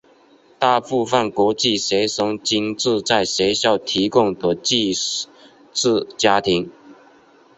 [0.57, 4.95] 大部分国际学生均住在学校提供的寄
[5.71, 6.71] 住家庭。